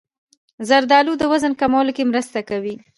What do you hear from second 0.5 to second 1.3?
زردالو د